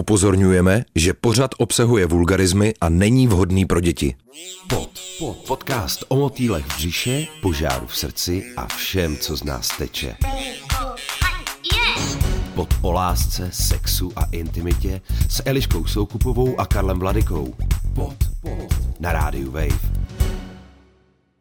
[0.00, 4.14] Upozorňujeme, že pořad obsahuje vulgarizmy a není vhodný pro děti.
[4.68, 9.76] Pod, pod, podcast o motýlech v břiše, požáru v srdci a všem, co z nás
[9.78, 10.16] teče.
[12.54, 17.54] Pod o lásce, sexu a intimitě s Eliškou Soukupovou a Karlem Vladikou.
[17.94, 20.13] Pod, pod, na rádiu Wave.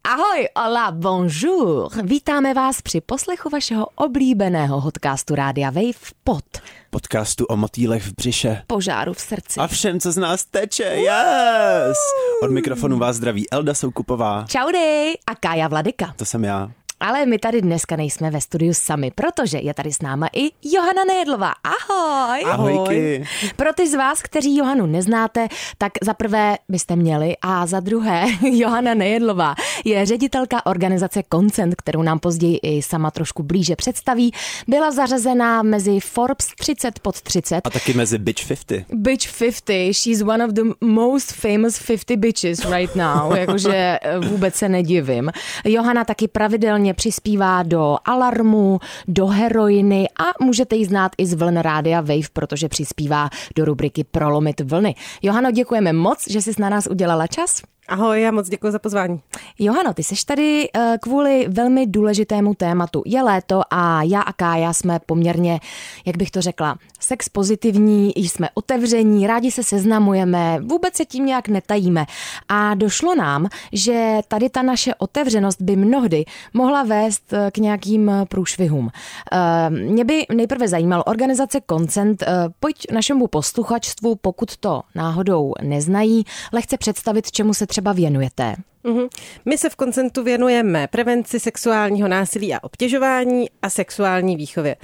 [0.07, 1.89] Ahoj, hola, bonjour.
[2.03, 6.43] Vítáme vás při poslechu vašeho oblíbeného podcastu Rádia Wave pod
[6.89, 8.61] podcastu o motýlech v břiše.
[8.67, 9.59] požáru v srdci.
[9.59, 11.97] A všem, co z nás teče, yes!
[12.43, 14.45] Od mikrofonu vás zdraví Elda Soukupová.
[14.49, 16.13] Čaudy a Kája Vladika.
[16.17, 16.71] To jsem já.
[17.05, 21.03] Ale my tady dneska nejsme ve studiu sami, protože je tady s náma i Johana
[21.07, 21.51] Nejedlová.
[21.63, 22.43] Ahoj!
[22.45, 23.23] Ahojky.
[23.55, 25.47] Pro ty z vás, kteří Johanu neznáte,
[25.77, 32.01] tak za prvé byste měli a za druhé Johana Nejedlová je ředitelka organizace Koncent, kterou
[32.01, 34.31] nám později i sama trošku blíže představí.
[34.67, 37.61] Byla zařazená mezi Forbes 30 pod 30.
[37.63, 38.85] A taky mezi Bitch 50.
[38.93, 44.55] Bitch 50, she's one of the most famous 50 bitches right now, jakože eh, vůbec
[44.55, 45.31] se nedivím.
[45.65, 51.57] Johana taky pravidelně přispívá do Alarmu, do Heroiny a můžete ji znát i z vln
[51.57, 54.95] Rádia Wave, protože přispívá do rubriky Prolomit vlny.
[55.21, 57.61] Johano, děkujeme moc, že jsi na nás udělala čas.
[57.87, 59.21] Ahoj, já moc děkuji za pozvání.
[59.59, 63.03] Johano, ty jsi tady eh, kvůli velmi důležitému tématu.
[63.05, 65.59] Je léto a já a Kája jsme poměrně,
[66.05, 71.47] jak bych to řekla, sex pozitivní, jsme otevření, rádi se seznamujeme, vůbec se tím nějak
[71.47, 72.05] netajíme.
[72.49, 78.11] A došlo nám, že tady ta naše otevřenost by mnohdy mohla vést eh, k nějakým
[78.29, 78.89] průšvihům.
[79.31, 82.23] Eh, mě by nejprve zajímal organizace Koncent,
[82.59, 86.23] pojď našemu posluchačstvu, pokud to náhodou neznají,
[86.53, 88.55] lehce představit, čemu se třeba věnujete?
[88.85, 89.09] Mm-hmm.
[89.45, 94.75] My se v koncentu věnujeme prevenci sexuálního násilí a obtěžování a sexuální výchově.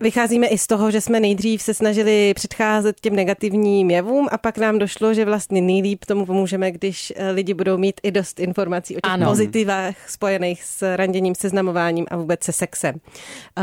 [0.00, 4.58] Vycházíme i z toho, že jsme nejdřív se snažili předcházet těm negativním jevům a pak
[4.58, 8.96] nám došlo, že vlastně nejlíp tomu pomůžeme, když eh, lidi budou mít i dost informací
[8.96, 9.26] o těch ano.
[9.26, 12.94] pozitivách spojených s randěním, seznamováním a vůbec se sexem.
[12.94, 13.62] Uh,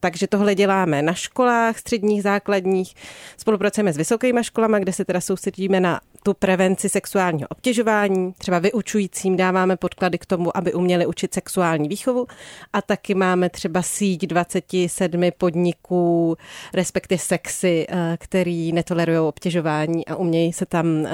[0.00, 2.94] takže tohle děláme na školách, středních, základních,
[3.36, 8.32] spolupracujeme s vysokými školami, kde se teda soustředíme na tu prevenci sexuálního obtěžování.
[8.38, 12.26] Třeba vyučujícím dáváme podklady k tomu, aby uměli učit sexuální výchovu
[12.72, 16.36] a taky máme třeba síť 27 podniků,
[16.74, 21.10] respektive sexy, eh, který netolerují obtěžování a umějí se tam eh,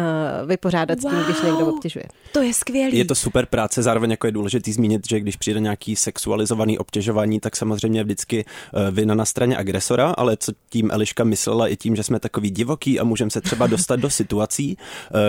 [0.46, 2.04] vypořádat wow, s tím, když někdo obtěžuje.
[2.32, 2.96] To je skvělé.
[2.96, 7.40] Je to super práce, zároveň jako je důležité zmínit, že když přijde nějaký sexualizovaný obtěžování,
[7.40, 11.96] tak samozřejmě vždycky eh, vina na straně agresora, ale co tím Eliška myslela i tím,
[11.96, 14.76] že jsme takový divoký a můžeme se třeba dostat do situací,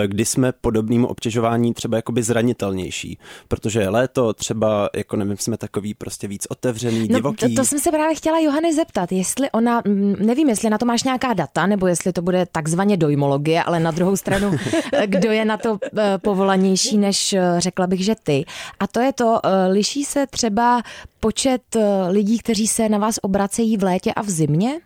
[0.06, 3.18] kdy jsme podobnému obtěžování třeba jakoby zranitelnější,
[3.48, 7.54] protože je léto, třeba jako nevím, jsme takový prostě víc otevřený, no, divoký.
[7.54, 9.82] To, to jsem se právě chtěla Johany zeptat, jestli ona,
[10.18, 13.90] nevím, jestli na to máš nějaká data, nebo jestli to bude takzvaně dojmologie, ale na
[13.90, 14.56] druhou stranu,
[15.06, 18.44] kdo je na to eh, povolanější, než eh, řekla bych, že ty.
[18.80, 20.82] A to je to, eh, liší se třeba
[21.20, 21.62] počet
[22.08, 24.80] lidí, kteří se na vás obracejí v létě a v zimě?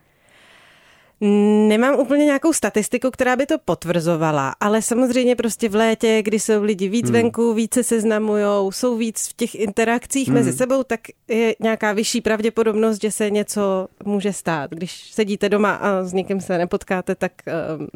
[1.68, 6.62] Nemám úplně nějakou statistiku, která by to potvrzovala, ale samozřejmě prostě v létě, kdy jsou
[6.62, 7.12] lidi víc hmm.
[7.12, 10.34] venku, více seznamujou, jsou víc v těch interakcích hmm.
[10.34, 14.70] mezi sebou, tak je nějaká vyšší pravděpodobnost, že se něco může stát.
[14.70, 17.32] Když sedíte doma a s někým se nepotkáte, tak
[17.78, 17.86] um,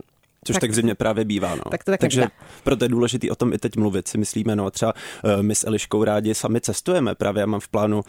[0.44, 1.54] Což tak, tak v zimě právě bývá.
[1.54, 1.62] No.
[1.70, 2.36] Tak to tak Takže nebývá.
[2.64, 4.56] proto je důležité o tom i teď mluvit, si myslíme.
[4.56, 4.92] No a třeba
[5.24, 7.14] uh, my s Eliškou rádi sami cestujeme.
[7.14, 8.02] Právě já mám v plánu uh,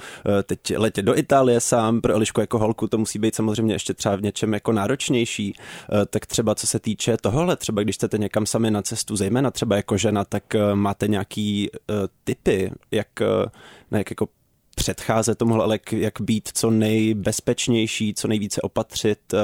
[0.43, 2.01] teď letět do Itálie sám.
[2.01, 5.53] Pro Elišku jako holku to musí být samozřejmě ještě třeba v něčem jako náročnější.
[5.93, 9.51] Uh, tak třeba co se týče tohohle, třeba když chcete někam sami na cestu, zejména
[9.51, 13.45] třeba jako žena, tak uh, máte nějaký uh, typy, jak, uh,
[13.91, 14.27] ne, jak jako
[14.75, 19.39] předcházet tomuhle, ale jak, jak být co nejbezpečnější, co nejvíce opatřit uh,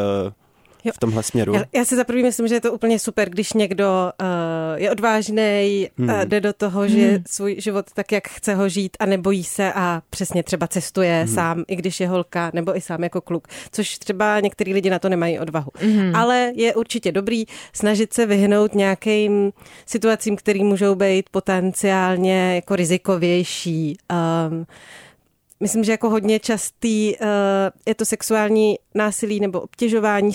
[0.84, 0.92] jo.
[0.96, 1.54] v tomhle směru?
[1.54, 4.28] Já, já si za prvý myslím, že je to úplně super, když někdo uh,
[4.76, 6.10] je odvážný, hmm.
[6.10, 7.24] uh, jde do toho, že hmm.
[7.28, 11.36] svůj život tak, jak chce ho žít a nebojí se a přesně třeba cestuje hmm.
[11.36, 15.00] sám, i když je holka, nebo i sám jako kluk, což třeba některý lidi na
[15.00, 15.72] to nemají odvahu.
[15.76, 16.16] Hmm.
[16.16, 19.52] Ale je určitě dobrý snažit se vyhnout nějakým
[19.86, 23.98] situacím, které můžou být potenciálně jako rizikovější.
[24.50, 24.66] Um,
[25.60, 27.28] Myslím, že jako hodně častý uh,
[27.86, 30.34] je to sexuální násilí nebo obtěžování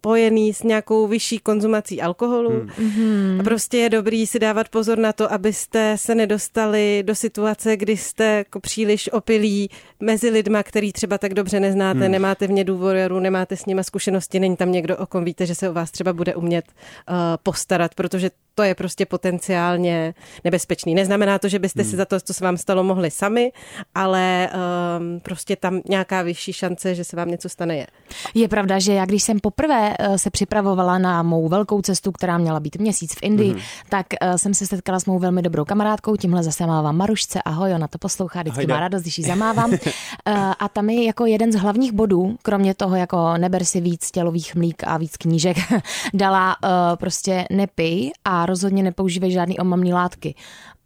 [0.00, 2.66] spojený s nějakou vyšší konzumací alkoholu.
[2.76, 3.40] Hmm.
[3.40, 7.96] A prostě je dobrý si dávat pozor na to, abyste se nedostali do situace, kdy
[7.96, 12.12] jste jako příliš opilí mezi lidma, který třeba tak dobře neznáte, hmm.
[12.12, 15.54] nemáte v ně důvěru, nemáte s nima zkušenosti, není tam někdo, o kom víte, že
[15.54, 20.14] se o vás třeba bude umět uh, postarat, protože to je prostě potenciálně
[20.44, 20.94] nebezpečný.
[20.94, 21.90] Neznamená to, že byste hmm.
[21.90, 23.52] si za to, co se vám stalo, mohli sami,
[23.94, 24.50] ale
[24.98, 27.86] um, prostě tam nějaká vyšší šance, že se vám něco stane je.
[28.34, 32.38] Je pravda, že já když jsem poprvé eh, se připravovala na mou velkou cestu, která
[32.38, 33.60] měla být měsíc v Indii, hmm.
[33.88, 37.74] tak uh, jsem se setkala s mou velmi dobrou kamarádkou, tímhle zase mávám Marušce, ahoj,
[37.74, 39.70] ona to poslouchá, vždycky Ahoj, má radost, když ji zamávám.
[39.70, 39.78] uh,
[40.58, 44.54] a tam je jako jeden z hlavních bodů, kromě toho jako neber si víc tělových
[44.54, 45.56] mlík a víc knížek,
[46.14, 50.34] dala uh, prostě nepij a rozhodně nepoužívej žádný omamný látky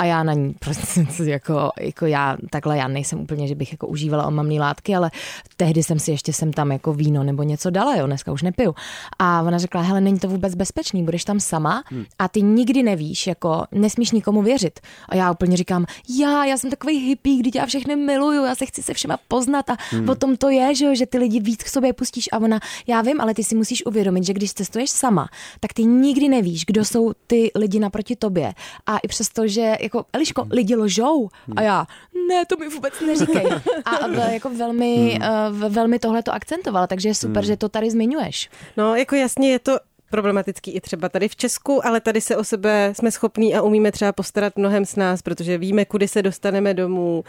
[0.02, 3.86] a já na ní prostě jako, jako já, takhle já nejsem úplně, že bych jako
[3.86, 5.10] užívala omamné látky, ale
[5.56, 8.74] tehdy jsem si ještě sem tam jako víno nebo něco dala, jo, dneska už nepiju.
[9.18, 12.04] A ona řekla, hele, není to vůbec bezpečný, budeš tam sama hmm.
[12.18, 14.80] a ty nikdy nevíš, jako nesmíš nikomu věřit.
[15.08, 15.86] A já úplně říkám,
[16.18, 19.70] já, já jsem takový hippie, kdy já všechny miluju, já se chci se všema poznat
[19.70, 20.08] a hmm.
[20.08, 22.60] o tom to je, že, jo, že ty lidi víc k sobě pustíš a ona,
[22.86, 25.28] já vím, ale ty si musíš uvědomit, že když cestuješ sama,
[25.60, 28.54] tak ty nikdy nevíš, kdo jsou ty lidi naproti tobě.
[28.86, 31.28] A i přesto, že jako, Eliško, lidi lžou.
[31.56, 31.86] A já,
[32.28, 33.46] ne, to mi vůbec neříkej.
[33.84, 35.52] A jako velmi, hmm.
[35.52, 37.46] uh, velmi tohle to akcentovala, takže je super, hmm.
[37.46, 38.50] že to tady zmiňuješ.
[38.76, 39.78] No, jako jasně je to
[40.12, 43.92] problematický i třeba tady v Česku, ale tady se o sebe jsme schopní a umíme
[43.92, 47.24] třeba postarat mnohem s nás, protože víme, kudy se dostaneme domů,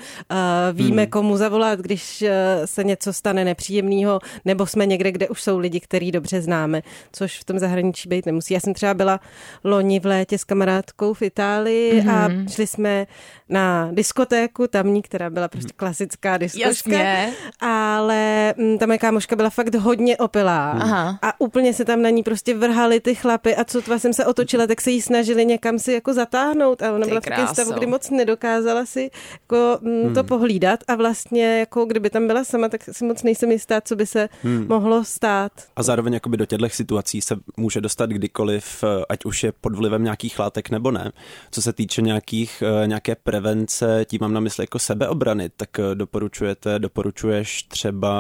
[0.73, 1.11] víme, hmm.
[1.11, 5.79] komu zavolat, když eh, se něco stane nepříjemného, nebo jsme někde, kde už jsou lidi,
[5.79, 6.81] který dobře známe,
[7.11, 8.53] což v tom zahraničí být nemusí.
[8.53, 9.19] Já jsem třeba byla
[9.63, 12.09] loni v létě s kamarádkou v Itálii hmm.
[12.09, 12.49] a mhm.
[12.49, 13.07] šli jsme
[13.49, 15.77] na diskotéku tamní, která byla prostě mhm.
[15.77, 17.03] klasická diskotéka.
[17.03, 17.33] Jasně.
[17.59, 21.19] Ale mm, ta moje kámoška byla fakt hodně opilá Aha.
[21.21, 24.13] a úplně se tam na ní prostě vrhla vrhali ty chlapy a co tva jsem
[24.13, 27.23] se otočila, tak se jí snažili někam si jako zatáhnout a ona ty byla v
[27.23, 29.11] takovém stavu, kdy moc nedokázala si
[29.41, 30.13] jako hmm.
[30.13, 33.95] to pohlídat a vlastně jako kdyby tam byla sama, tak si moc nejsem jistá, co
[33.95, 34.65] by se hmm.
[34.69, 35.51] mohlo stát.
[35.75, 39.75] A zároveň jakoby do těchto situací se může dostat kdykoliv, eh, ať už je pod
[39.75, 41.11] vlivem nějakých látek nebo ne.
[41.51, 45.95] Co se týče nějakých, eh, nějaké prevence, tím mám na mysli jako sebeobrany, tak eh,
[45.95, 48.13] doporučujete, doporučuješ třeba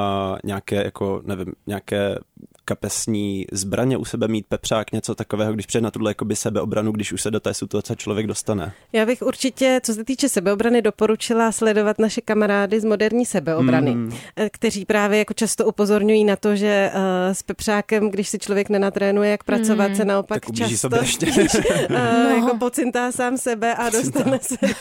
[0.43, 2.17] nějaké jako, nevím, nějaké
[2.65, 7.11] kapesní zbraně u sebe mít pepřák, něco takového, když přijde na tuhle jakoby sebeobranu, když
[7.11, 8.73] už se do té situace člověk dostane?
[8.93, 14.11] Já bych určitě, co se týče sebeobrany, doporučila sledovat naše kamarády z moderní sebeobrany, mm.
[14.51, 17.01] kteří právě jako často upozorňují na to, že uh,
[17.33, 19.95] s pepřákem, když si člověk nenatrénuje, jak pracovat, mm.
[19.95, 21.25] se naopak tak často sobě ještě.
[21.25, 22.29] uh, no.
[22.29, 24.73] jako pocintá sám sebe a dostane se do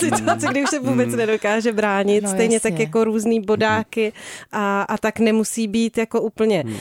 [0.16, 1.16] situace, kdy už se vůbec mm.
[1.16, 2.24] nedokáže bránit.
[2.24, 2.70] No, Stejně jasně.
[2.70, 4.12] tak jako různý bodáky
[4.52, 6.72] a, a tak nemusí být jako úplně mm.
[6.72, 6.78] uh,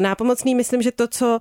[0.00, 0.54] nápomocný.
[0.54, 1.38] Myslím, že to, co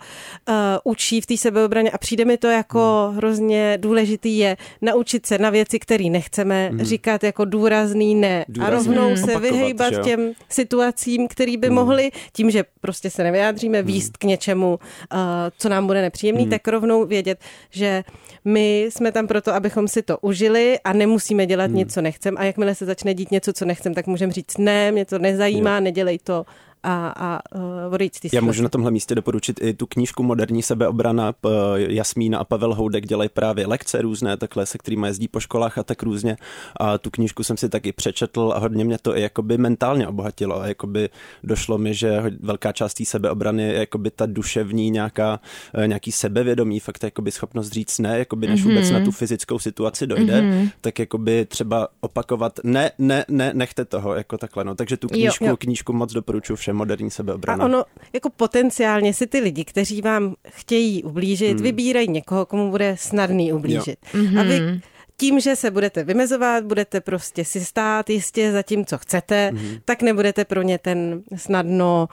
[0.50, 3.18] uh, učí v té sebeobraně a přijde mi to jako hmm.
[3.18, 6.84] hrozně důležitý je naučit se na věci, které nechceme, hmm.
[6.84, 8.68] říkat jako důrazný ne důrazný.
[8.68, 9.18] a rovnou hmm.
[9.18, 11.76] se vyhýbat těm situacím, které by hmm.
[11.76, 13.88] mohly, tím, že prostě se nevyjádříme, hmm.
[13.88, 14.80] výst k něčemu,
[15.14, 15.20] uh,
[15.58, 16.52] co nám bude nepříjemný, hmm.
[16.52, 17.40] tak rovnou vědět,
[17.70, 18.04] že
[18.46, 21.76] my jsme tam proto, abychom si to užili a nemusíme dělat hmm.
[21.76, 24.92] nic, co nechcem a jakmile se začne dít něco, co nechcem, tak můžeme říct ne,
[24.92, 25.82] mě to nezajímá, jo.
[25.82, 26.46] nedělej to
[26.84, 30.64] a, a uh, odejít z Já můžu na tomhle místě doporučit i tu knížku Moderní
[30.64, 31.34] sebeobrana.
[31.76, 35.84] Jasmína a Pavel Houdek dělají právě lekce různé, takhle, se kterými jezdí po školách a
[35.84, 36.38] tak různě.
[36.80, 40.62] A tu knížku jsem si taky přečetl a hodně mě to i jakoby mentálně obohatilo.
[40.62, 41.10] A jakoby
[41.44, 45.40] došlo mi, že velká část té sebeobrany je jakoby ta duševní nějaká,
[45.74, 48.70] eh, nějaký sebevědomí, fakt jakoby schopnost říct ne, jakoby než mm-hmm.
[48.70, 50.72] vůbec na tu fyzickou situaci dojde, mm-hmm.
[50.82, 54.64] tak jakoby třeba opakovat ne, ne, ne, nechte toho, jako takhle.
[54.64, 54.76] No.
[54.76, 55.58] Takže tu knížku, jo, jo.
[55.58, 57.64] knížku moc doporučuji všem moderní sebeobrana.
[57.64, 57.84] A ono,
[58.14, 61.64] jako potenciálně si ty lidi, kteří vám chtějí ublížit, hmm.
[61.64, 63.98] vybírají někoho, komu bude snadný ublížit.
[64.14, 64.40] Jo.
[64.40, 64.82] A vy
[65.18, 69.78] tím, že se budete vymezovat, budete prostě si stát jistě za tím, co chcete, mm.
[69.86, 72.08] tak nebudete pro ně ten snadno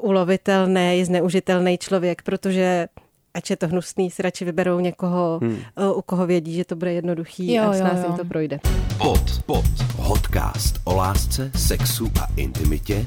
[0.00, 2.88] ulovitelný, zneužitelný člověk, protože
[3.34, 5.58] ať je to hnusný, si radši vyberou někoho, hmm.
[5.94, 8.60] u koho vědí, že to bude jednoduchý jo, a s nás jim to projde.
[8.98, 9.64] Pod, pod,
[10.06, 13.06] podcast o lásce, sexu a intimitě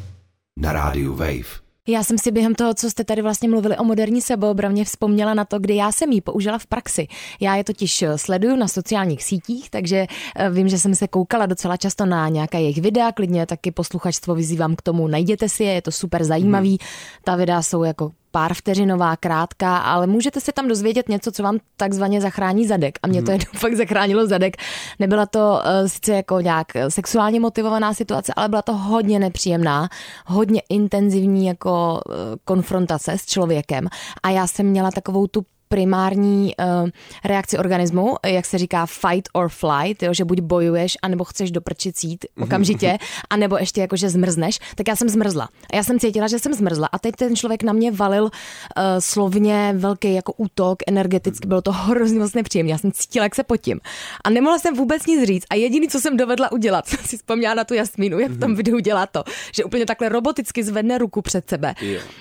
[0.59, 1.61] na rádiu Wave.
[1.87, 5.45] Já jsem si během toho, co jste tady vlastně mluvili o moderní sebeobraně, vzpomněla na
[5.45, 7.07] to, kdy já jsem ji použila v praxi.
[7.39, 11.45] Já je totiž eh, sleduju na sociálních sítích, takže eh, vím, že jsem se koukala
[11.45, 15.73] docela často na nějaké jejich videa, klidně taky posluchačstvo vyzývám k tomu, najděte si je,
[15.73, 16.69] je to super zajímavý.
[16.69, 16.87] Hmm.
[17.23, 21.57] Ta videa jsou jako pár vteřinová, krátká, ale můžete se tam dozvědět něco, co vám
[21.77, 22.99] takzvaně zachrání zadek.
[23.03, 23.39] A mě to hmm.
[23.39, 24.57] jednou fakt zachránilo zadek.
[24.99, 29.89] Nebyla to uh, sice jako nějak sexuálně motivovaná situace, ale byla to hodně nepříjemná,
[30.25, 32.13] hodně intenzivní jako uh,
[32.45, 33.87] konfrontace s člověkem.
[34.23, 36.89] A já jsem měla takovou tu primární uh,
[37.23, 41.61] reakci organismu, jak se říká fight or flight, jo, že buď bojuješ, anebo chceš do
[41.61, 42.97] prčic jít okamžitě,
[43.29, 45.49] anebo ještě jako, že zmrzneš, tak já jsem zmrzla.
[45.73, 48.29] A já jsem cítila, že jsem zmrzla a teď ten člověk na mě valil uh,
[48.99, 52.71] slovně velký jako útok energeticky, bylo to hrozně moc nepříjemné.
[52.71, 53.79] Já jsem cítila, jak se potím.
[54.23, 55.45] A nemohla jsem vůbec nic říct.
[55.49, 58.55] A jediný, co jsem dovedla udělat, jsem si vzpomněla na tu Jasmínu, jak v tom
[58.55, 59.23] videu dělá to,
[59.55, 61.75] že úplně takhle roboticky zvedne ruku před sebe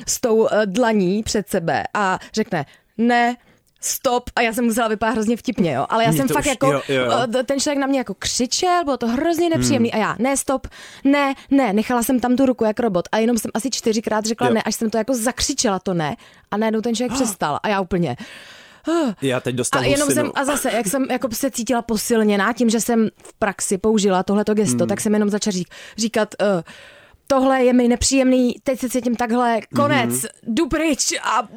[0.07, 2.66] s tou uh, dlaní před sebe a řekne,
[3.00, 3.37] ne,
[3.83, 5.87] stop a já jsem musela vypadat hrozně vtipně, jo.
[5.88, 7.11] Ale já Mně jsem fakt už- jako, jo, jo,
[7.47, 10.66] ten člověk na mě jako křičel, bylo to hrozně nepříjemný a já, ne, stop,
[11.04, 14.47] ne, ne, nechala jsem tam tu ruku jak robot a jenom jsem asi čtyřikrát řekla
[14.49, 14.54] Jo.
[14.54, 16.16] ne, až jsem to jako zakřičela to ne
[16.50, 18.16] a najednou ten člověk přestal a já úplně,
[19.23, 20.25] Já teď a dostanu jenom husinu.
[20.25, 24.23] jsem, a zase, jak jsem jako se cítila posilněná tím, že jsem v praxi použila
[24.23, 24.88] tohleto gesto, Hmm.
[24.88, 26.47] tak jsem jenom začala řík, říkat, uh,
[27.30, 30.54] tohle je mi nepříjemný, teď se cítím takhle, konec, Mhm.
[30.54, 31.49] jdu pryč a uh,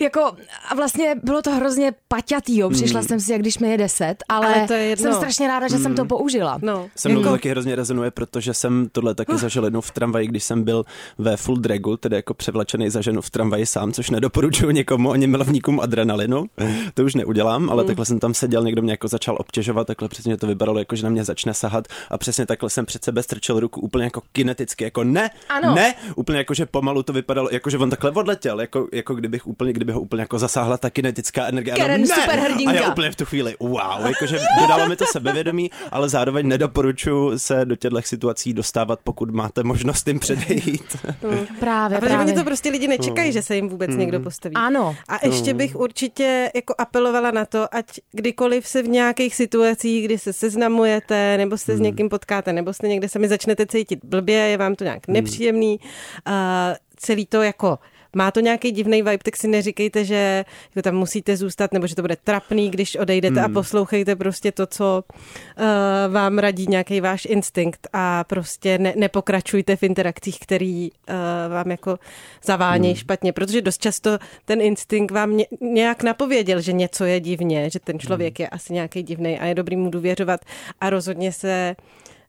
[0.00, 0.20] jako
[0.68, 2.70] a vlastně bylo to hrozně paťatý, jo.
[2.70, 5.02] přišla jsem si, jak když mi je deset, ale, Ale to je jedno.
[5.04, 6.58] jsem strašně ráda, že jsem to použila.
[6.62, 6.88] No.
[6.96, 10.26] Se mnou to Jako- taky hrozně rezonuje, protože jsem tohle taky zažil jednou v tramvaji,
[10.28, 10.84] když jsem byl
[11.18, 15.26] ve full dragu, tedy jako převlečený za ženu v tramvaji sám, což nedoporučuju někomu, ani
[15.26, 16.44] milovníkům adrenalinu.
[16.94, 20.36] To už neudělám, ale takhle jsem tam seděl, někdo mě jako začal obtěžovat, takhle přesně
[20.36, 23.60] to vypadalo, jako že na mě začne sahat a přesně takhle jsem před sebe strčil
[23.60, 25.74] ruku úplně jako kineticky, jako ne, Ano.
[25.74, 29.46] ne, úplně jako, že pomalu to vypadalo, jako že on takhle odletěl, jako, jako kdybych
[29.46, 31.74] úplně, kdyby ho úplně jako zasáhla ta kinetická energie.
[31.74, 32.06] Ano, Karen, ne!
[32.06, 32.70] superhrdinka.
[32.72, 37.38] A já úplně v tu chvíli, wow, jakože dodalo mi to sebevědomí, ale zároveň nedoporučuji
[37.38, 40.96] se do těchto situací dostávat, pokud máte možnost jim předejít.
[41.60, 42.26] Právě, A protože právě.
[42.32, 44.54] oni to prostě lidi nečekají, že se jim vůbec někdo postaví.
[44.54, 44.96] Ano.
[45.08, 50.18] A ještě bych určitě jako apelovala na to, ať kdykoliv se v nějakých situacích, kdy
[50.18, 54.56] se seznamujete, nebo se s někým potkáte, nebo jste někde sami začnete cítit blbě, je
[54.56, 55.80] vám to nějak nepříjemný,
[56.26, 57.78] a celý to jako
[58.16, 61.94] má to nějaký divný vibe, tak si neříkejte, že jako tam musíte zůstat, nebo že
[61.94, 65.64] to bude trapný, když odejdete a poslouchejte prostě to, co uh,
[66.12, 71.14] vám radí nějaký váš instinkt a prostě ne, nepokračujte v interakcích, který uh,
[71.52, 71.98] vám jako
[72.44, 77.70] zavánějí špatně, protože dost často ten instinkt vám ně, nějak napověděl, že něco je divně,
[77.70, 80.40] že ten člověk je asi nějaký divný a je dobrý mu důvěřovat
[80.80, 81.76] a rozhodně se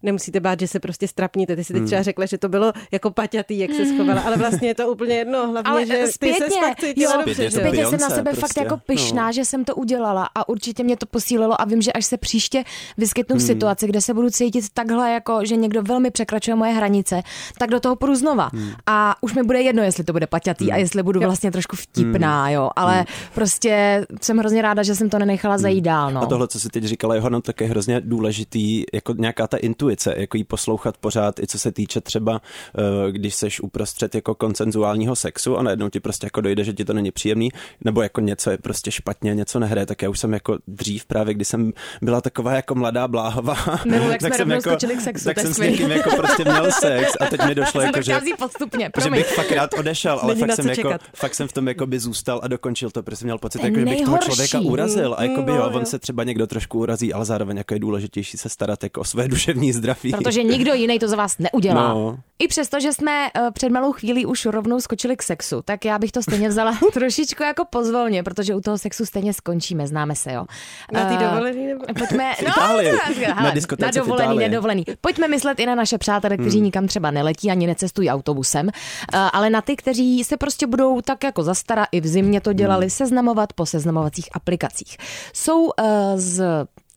[0.04, 1.56] nemusíte bát, že se prostě strapníte.
[1.56, 4.68] Ty si teď třeba řekla, že to bylo jako paťatý, jak se schovala, ale vlastně
[4.68, 7.60] je to úplně jedno, hlavně, Ale že zpětně, ty se fakt cítila jo, dobře, Zpětně
[7.60, 9.32] zpětně jsem na sebe fakt prostě, jako pyšná, no.
[9.34, 12.64] že jsem to udělala a určitě mě to posílilo a vím, že až se příště
[12.98, 13.44] vyskytnu Hmm.
[13.44, 17.22] v situaci, kde se budu cítit takhle, jako že někdo velmi překračuje moje hranice,
[17.60, 18.50] tak do toho půjdu znova.
[18.54, 18.72] Hmm.
[18.88, 22.44] A už mi bude jedno, jestli to bude paťatý a jestli budu vlastně trošku vtipná,
[22.44, 22.54] Hmm.
[22.54, 26.22] jo, ale prostě jsem hrozně ráda, že jsem to nenechala zajít dál, no.
[26.22, 29.87] A tohle, co si teď říkala, Johano, tak je hrozně důležitý, jako nějaká ta intuice,
[30.16, 32.42] jako jí poslouchat pořád, i co se týče třeba,
[32.78, 36.86] eh, když seš uprostřed jako koncenzuálního sexu a najednou ti prostě jako dojde, že ti
[36.86, 37.50] to není příjemný,
[37.84, 41.34] nebo jako něco je prostě špatně, něco nehraje, tak já už jsem jako dřív právě,
[41.34, 45.26] když jsem byla taková jako mladá bláhová, Milu, jak tak jsme jsem jako, k sexu,
[45.26, 48.90] tak jsem s někým jako prostě měl sex a teď mi došlo jako, že postupně,
[49.04, 51.88] že bych fakt rád odešel, ale Není fakt jsem, jako, fakt jsem v tom jako
[51.88, 55.16] by zůstal a dokončil to, protože jsem měl pocit, jako, že bych toho člověka urazil.
[55.18, 55.80] A jako by, No, jo, jo.
[55.80, 59.04] on se třeba někdo trošku urazí, ale zároveň jako je důležitější se starat jako o
[59.04, 60.12] své duševní zdraví.
[60.12, 61.94] Protože nikdo jiný to za vás neudělá.
[61.94, 62.18] No.
[62.40, 66.00] I přesto, že jsme eh, před malou chvílí už rovnou skočili k sexu, tak já
[66.00, 70.34] bych to stejně vzala trošičku jako pozvolně, protože u toho sexu stejně skončíme, známe se,
[70.34, 70.46] jo.
[70.94, 71.86] Na té Eh, dovolený nebo?
[72.00, 72.92] Pojďme, no, Itálii.
[73.16, 74.84] hele, Na diskotéce na v dovolený, nedovolený.
[75.02, 79.50] Pojďme myslet i na naše přátele, kteří nikam třeba neletí ani necestují autobusem, eh, ale
[79.50, 82.90] na ty, kteří se prostě budou tak jako za stara i v zimě to dělali,
[82.90, 84.98] seznamovat po seznamovacích aplikacích.
[85.34, 85.84] Jsou eh,
[86.16, 86.44] z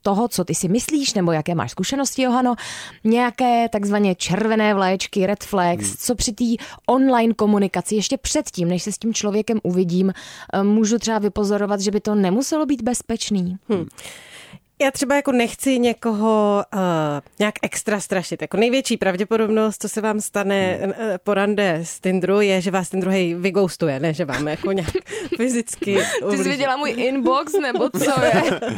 [0.03, 2.55] toho, co ty si myslíš, nebo jaké máš zkušenosti, Johano,
[3.05, 6.45] nějaké takzvaně červené vlaječky, red flags, co při té
[6.87, 10.13] online komunikaci ještě předtím, než se s tím člověkem uvidím,
[10.53, 13.57] eh, můžu třeba vypozorovat, že by to nemuselo být bezpečný.
[13.69, 13.89] Hm.
[14.83, 16.81] Já třeba jako nechci někoho uh,
[17.39, 18.43] nějak extra strašit.
[18.43, 20.91] Jako největší pravděpodobnost, co se vám stane Hmm.
[20.91, 20.95] uh,
[21.25, 24.91] po rande z Tinderu, je, že vás ten druhý vygoustuje, ne, že vám jako nějak
[25.37, 26.67] fyzicky ublíží.
[26.79, 28.61] můj inbox, nebo co je?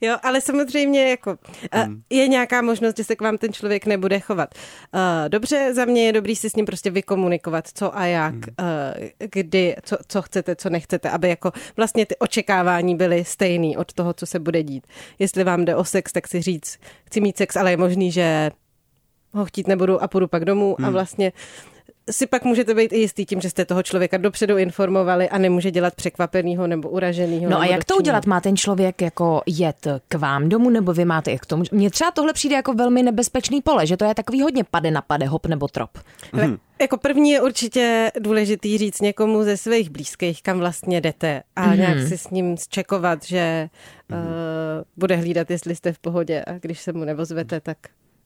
[0.00, 4.20] Jo, ale samozřejmě jako uh, je nějaká možnost, že se k vám ten člověk nebude
[4.20, 4.54] chovat.
[4.94, 9.08] Uh, dobře, za mě je dobrý si s ním prostě vykomunikovat, co a jak, uh,
[9.18, 14.12] kdy, co, co chcete, co nechcete, aby jako vlastně ty očekávání byly stejný od toho,
[14.12, 14.86] co se bude dít.
[15.18, 18.50] Jestli vám jde o sex, tak si říct, chci mít sex, ale je možný, že
[19.32, 21.32] ho chtít nebudu a půjdu pak domů a vlastně
[22.10, 25.70] si pak můžete být i jistý tím, že jste toho člověka dopředu informovali a nemůže
[25.70, 27.50] dělat překvapenýho nebo uraženýho.
[27.50, 28.26] No a jak to udělat?
[28.26, 31.64] Má ten člověk jako jet k vám domů, nebo vy máte jak k tomu?
[31.72, 35.02] Mně třeba tohle přijde jako velmi nebezpečný pole, že to je takový hodně pade na
[35.02, 35.90] pade, hop nebo trop.
[36.32, 36.56] Hmm.
[36.80, 41.78] Jako první je určitě důležitý říct někomu ze svých blízkých, kam vlastně jdete a mm-hmm.
[41.78, 43.68] nějak si s ním zčekovat, že
[44.10, 44.18] mm-hmm.
[44.18, 44.24] uh,
[44.96, 47.78] bude hlídat, jestli jste v pohodě a když se mu nevozvete, tak,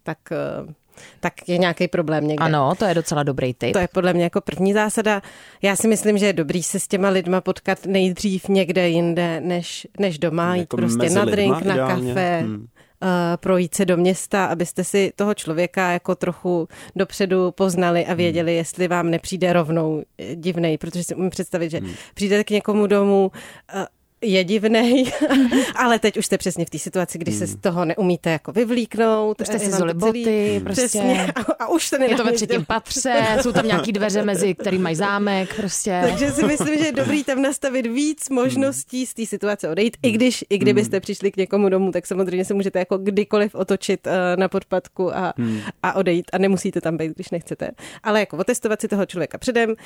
[0.02, 0.18] tak
[0.64, 0.72] uh,
[1.20, 2.44] tak je nějaký problém někde.
[2.44, 3.72] Ano, to je docela dobrý tip.
[3.72, 5.22] To je podle mě jako první zásada.
[5.62, 9.86] Já si myslím, že je dobrý se s těma lidma potkat nejdřív někde jinde, než,
[9.98, 12.08] než doma, jít jako prostě na drink, lidma, na ideálně.
[12.08, 12.40] kafe.
[12.42, 12.66] Hmm.
[13.02, 18.52] Uh, projít se do města, abyste si toho člověka jako trochu dopředu poznali a věděli,
[18.52, 18.58] hmm.
[18.58, 20.02] jestli vám nepřijde rovnou
[20.34, 21.92] divnej, protože si umím představit, že hmm.
[22.14, 23.30] přijdete k někomu domů,
[23.74, 23.84] uh,
[24.20, 25.12] je divný,
[25.74, 27.60] ale teď už jste přesně v té situaci, kdy se z hmm.
[27.60, 29.40] toho neumíte jako vyvlíknout.
[29.40, 30.82] Už jste si zoli boty, prostě.
[30.82, 34.54] Přesně, a, a už to Je to ve třetím patře, jsou tam nějaký dveře mezi,
[34.54, 36.00] který mají zámek, prostě.
[36.08, 40.10] Takže si myslím, že je dobrý tam nastavit víc možností z té situace odejít, i
[40.10, 41.00] když, i kdybyste hmm.
[41.00, 45.32] přišli k někomu domů, tak samozřejmě se můžete jako kdykoliv otočit uh, na podpadku a,
[45.36, 45.60] hmm.
[45.82, 47.70] a odejít a nemusíte tam být, když nechcete.
[48.02, 49.76] Ale jako otestovat si toho člověka předem, uh,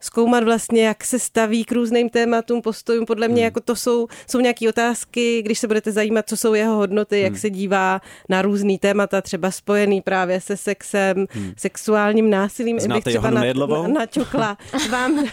[0.00, 4.40] zkoumat vlastně, jak se staví k různým tématům, postojům, podle mě jako to jsou, jsou
[4.40, 7.40] nějaké otázky, když se budete zajímat, co jsou jeho hodnoty, jak hmm.
[7.40, 11.52] se dívá na různý témata, třeba spojený právě se sexem, hmm.
[11.56, 12.80] sexuálním násilím.
[12.80, 14.58] Znáte bych třeba na, na, načukla.
[14.90, 15.24] Vám,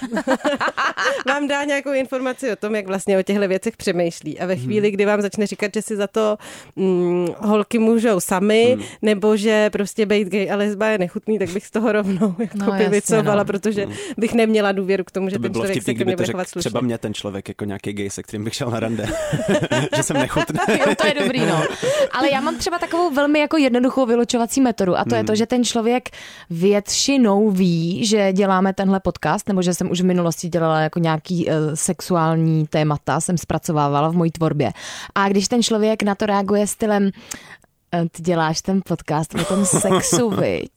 [1.27, 4.39] vám dá nějakou informaci o tom, jak vlastně o těchto věcech přemýšlí.
[4.39, 4.63] A ve hmm.
[4.63, 6.37] chvíli, kdy vám začne říkat, že si za to
[6.75, 8.83] hm, holky můžou sami, hmm.
[9.01, 12.57] nebo že prostě být gay a lesba je nechutný, tak bych z toho rovnou jako
[12.57, 13.45] no, vycovala, no.
[13.45, 13.95] protože hmm.
[14.17, 16.31] bych neměla důvěru k tomu, že to by ten člověk vtipný, se ke mně bude
[16.31, 19.05] chovat Třeba mě ten člověk jako nějaký gay, se kterým bych šel na rande.
[19.95, 20.59] že jsem nechutný.
[20.69, 21.63] jo, to je dobrý, no.
[22.11, 25.17] Ale já mám třeba takovou velmi jako jednoduchou vylučovací metodu a to hmm.
[25.17, 26.09] je to, že ten člověk
[26.49, 31.45] většinou ví, že děláme tenhle podcast, nebo že jsem už v minulosti dělala jako nějaký
[31.45, 34.71] uh, sexuální témata, jsem zpracovávala v mojí tvorbě.
[35.15, 37.11] A když ten člověk na to reaguje stylem,
[38.11, 40.71] ty děláš ten podcast o tom sexu, viď?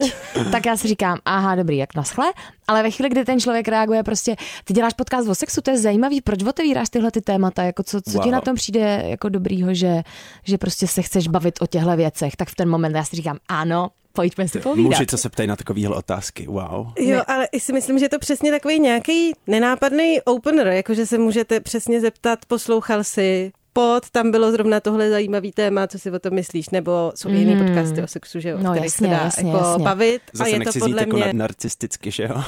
[0.53, 2.33] tak já si říkám, aha, dobrý, jak naschle,
[2.69, 5.79] ale ve chvíli, kdy ten člověk reaguje prostě, ty děláš podcast o sexu, to je
[5.79, 8.23] zajímavý, proč otevíráš tyhle ty témata, jako co, co wow.
[8.25, 10.03] ti na tom přijde jako dobrýho, že,
[10.45, 13.39] že prostě se chceš bavit o těchto věcech, tak v ten moment já si říkám,
[13.49, 14.91] ano, pojďme si povídat.
[14.91, 16.87] Muži, co se ptají na takovéhle otázky, wow.
[16.99, 21.61] Jo, ale si myslím, že je to přesně takový nějaký nenápadný opener, jakože se můžete
[21.61, 26.35] přesně zeptat, poslouchal si, pod, tam bylo zrovna tohle zajímavý téma, co si o tom
[26.35, 27.35] myslíš, nebo jsou mm.
[27.35, 29.85] jiný podcasty o sexu, že jo, no, jasně, se dá jasně, jako jasně.
[29.85, 30.23] bavit.
[30.33, 31.25] Zase a je nechci to podle jako mě...
[31.25, 32.43] jako narcisticky, že jo?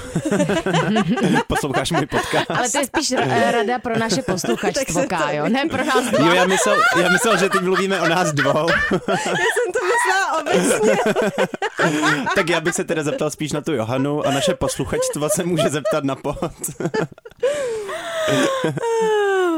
[1.46, 2.50] Posloucháš můj podcast.
[2.50, 3.12] Ale to je spíš
[3.52, 6.26] rada pro naše posluchačstvo, Kájo, ne pro nás dva.
[6.28, 8.68] Jo, já myslel, já myslel, že teď mluvíme o nás dvou.
[9.08, 10.96] já jsem to myslela obecně.
[12.34, 15.68] tak já bych se teda zeptal spíš na tu Johanu a naše posluchačstvo se může
[15.68, 16.52] zeptat na pod.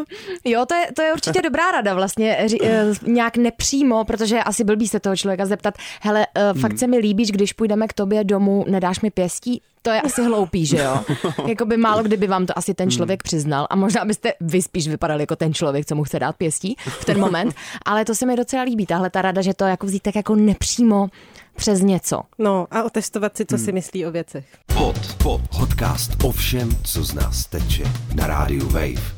[0.44, 4.88] Jo, to je, to je určitě dobrá rada vlastně, eh, nějak nepřímo, protože asi blbý
[4.88, 6.78] se toho člověka zeptat, hele, uh, fakt hmm.
[6.78, 9.62] se mi líbíš, když půjdeme k tobě domů, nedáš mi pěstí?
[9.82, 11.04] To je asi hloupý, že jo?
[11.46, 12.90] Jakoby málo kdyby vám to asi ten hmm.
[12.90, 16.36] člověk přiznal a možná byste vy spíš vypadali jako ten člověk, co mu chce dát
[16.36, 19.64] pěstí v ten moment, ale to se mi docela líbí, tahle ta rada, že to
[19.64, 21.08] jako vzít tak jako nepřímo
[21.56, 22.20] přes něco.
[22.38, 23.64] No a otestovat si, co hmm.
[23.64, 24.46] si myslí o věcech.
[24.66, 27.84] Pod, pod, podcast o všem, co z nás teče
[28.14, 29.17] na rádiu Wave.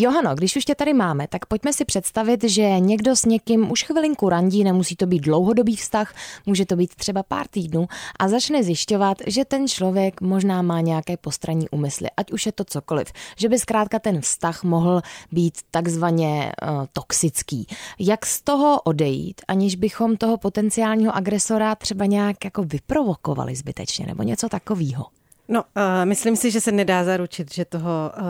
[0.00, 3.82] Johano, když už tě tady máme, tak pojďme si představit, že někdo s někým už
[3.82, 6.14] chvilinku randí, nemusí to být dlouhodobý vztah,
[6.46, 11.16] může to být třeba pár týdnů a začne zjišťovat, že ten člověk možná má nějaké
[11.16, 16.52] postranní úmysly, ať už je to cokoliv, že by zkrátka ten vztah mohl být takzvaně
[16.62, 17.66] uh, toxický.
[17.98, 24.22] Jak z toho odejít, aniž bychom toho potenciálního agresora třeba nějak jako vyprovokovali zbytečně nebo
[24.22, 25.17] něco takového?
[25.50, 28.22] No, uh, myslím si, že se nedá zaručit, že toho uh,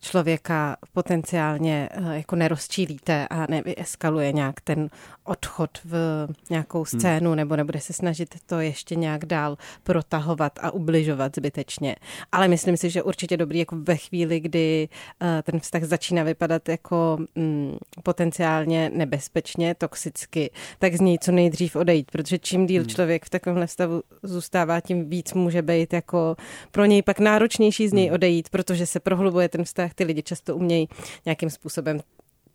[0.00, 4.88] člověka potenciálně uh, jako nerozčílíte a nevyeskaluje nějak ten
[5.24, 7.00] odchod v nějakou hmm.
[7.00, 7.36] scénu hmm.
[7.36, 11.96] nebo nebude se snažit to ještě nějak dál protahovat a ubližovat zbytečně.
[12.32, 14.88] Ale myslím si, že určitě dobrý jako ve chvíli, kdy
[15.22, 21.76] uh, ten vztah začíná vypadat jako um, potenciálně nebezpečně, toxicky, tak z něj co nejdřív
[21.76, 22.90] odejít, protože čím díl hmm.
[22.90, 26.36] člověk v takovémhle stavu zůstává, tím víc může být jako
[26.70, 28.14] pro něj pak náročnější z něj hmm.
[28.14, 30.88] odejít, protože se prohlubuje ten vztah, ty lidi často umějí
[31.24, 32.00] nějakým způsobem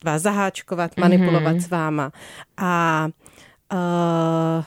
[0.04, 1.66] vás zaháčkovat, manipulovat mm-hmm.
[1.66, 2.12] s váma.
[2.58, 3.08] A
[3.74, 4.64] uh,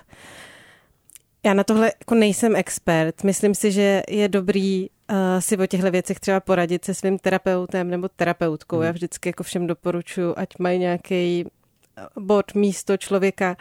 [1.44, 3.24] já na tohle jako nejsem expert.
[3.24, 7.90] Myslím si, že je dobrý uh, si o těchto věcech třeba poradit se svým terapeutem
[7.90, 8.76] nebo terapeutkou.
[8.76, 8.82] Mm.
[8.82, 11.44] Já vždycky jako všem doporučuji, ať mají nějaký
[12.20, 13.56] bod, místo člověka,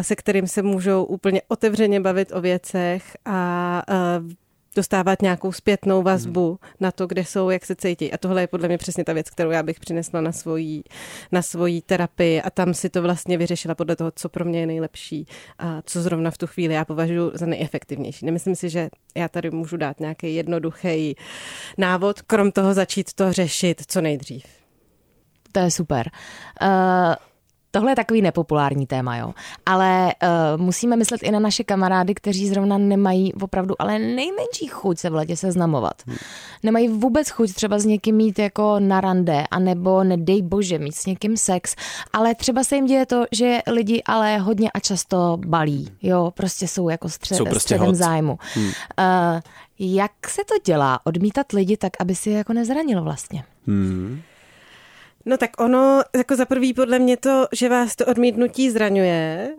[0.00, 3.82] se kterým se můžou úplně otevřeně bavit o věcech a
[4.78, 6.72] dostávat nějakou zpětnou vazbu hmm.
[6.80, 8.12] na to, kde jsou, jak se cítí.
[8.12, 10.82] A tohle je podle mě přesně ta věc, kterou já bych přinesla na svoji,
[11.32, 14.66] na svoji terapii a tam si to vlastně vyřešila podle toho, co pro mě je
[14.66, 15.26] nejlepší
[15.58, 18.26] a co zrovna v tu chvíli já považuji za nejefektivnější.
[18.26, 21.16] Nemyslím si, že já tady můžu dát nějaký jednoduchý
[21.78, 24.44] návod, krom toho začít to řešit co nejdřív.
[25.52, 26.10] To je super.
[26.62, 27.14] Uh,
[27.70, 29.34] Tohle je takový nepopulární téma, jo.
[29.66, 34.98] Ale uh, musíme myslet i na naše kamarády, kteří zrovna nemají opravdu ale nejmenší chuť
[34.98, 35.94] se v letě seznamovat.
[36.06, 36.16] Hmm.
[36.62, 41.06] Nemají vůbec chuť třeba s někým mít jako na rande, anebo nedej bože mít s
[41.06, 41.76] někým sex,
[42.12, 46.68] ale třeba se jim děje to, že lidi ale hodně a často balí, jo, prostě
[46.68, 47.94] jsou jako střed, jsou prostě středem hot.
[47.94, 48.38] zájmu.
[48.54, 48.66] Hmm.
[48.66, 48.72] Uh,
[49.78, 51.00] jak se to dělá?
[51.04, 53.44] Odmítat lidi tak, aby si je jako nezranil vlastně?
[53.66, 54.20] Hmm.
[55.28, 59.50] No tak ono, jako za prvý podle mě to, že vás to odmítnutí zraňuje,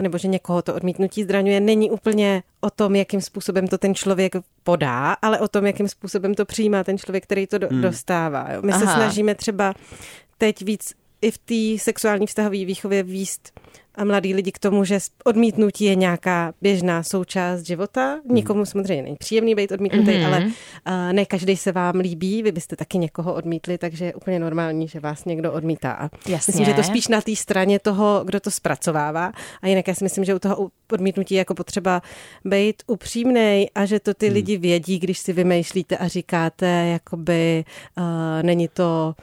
[0.00, 4.32] nebo že někoho to odmítnutí zraňuje, není úplně o tom, jakým způsobem to ten člověk
[4.62, 7.80] podá, ale o tom, jakým způsobem to přijímá ten člověk, který to do, hmm.
[7.80, 8.48] dostává.
[8.62, 8.80] My Aha.
[8.80, 9.74] se snažíme třeba
[10.38, 13.60] teď víc i v té sexuální vztahové výchově výst
[13.94, 18.20] a mladí lidi k tomu, že odmítnutí je nějaká běžná součást života.
[18.30, 20.26] Nikomu samozřejmě není příjemný být odmítnutý, mm-hmm.
[20.26, 22.42] ale uh, ne každý se vám líbí.
[22.42, 25.92] Vy byste taky někoho odmítli, takže je úplně normální, že vás někdo odmítá.
[25.92, 26.52] A Jasně.
[26.52, 29.32] Myslím, že to spíš na té straně toho, kdo to zpracovává.
[29.62, 32.02] A jinak já si myslím, že u toho odmítnutí je jako potřeba
[32.44, 34.34] být upřímnej a že to ty mm.
[34.34, 37.64] lidi vědí, když si vymýšlíte a říkáte, jakoby
[37.98, 38.04] uh,
[38.42, 39.14] není to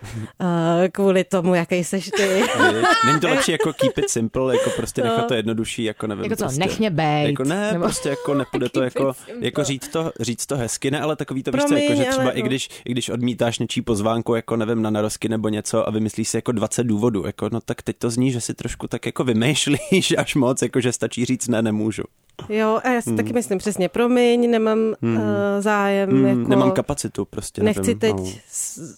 [0.42, 0.48] uh,
[0.92, 2.28] kvůli tomu, jaký seš ty.
[3.06, 6.24] není to lepší jako keep it simple, jako prostě nechat to jednodušší, jako nevím.
[6.24, 7.30] Jako co, prostě, nech mě bejt.
[7.30, 7.86] Jako ne, nebo...
[7.86, 11.52] prostě jako nepůjde to jako, jako říct to, říct to hezky, ne, ale takový to,
[11.52, 14.90] víš co, jako, že třeba i když, i když odmítáš něčí pozvánku, jako nevím, na
[14.90, 18.32] narosky nebo něco a vymyslíš si jako 20 důvodů, jako no tak teď to zní,
[18.32, 22.04] že si trošku tak jako vymýšlíš až moc, jako že stačí říct ne, nemůžu.
[22.50, 23.18] Jo, a já si hmm.
[23.18, 25.18] taky myslím přesně, promiň, nemám hmm.
[25.18, 25.24] uh,
[25.60, 26.10] zájem.
[26.10, 26.26] Hmm.
[26.26, 27.64] Jako, nemám kapacitu prostě.
[27.64, 28.26] Nechci nevím, teď no.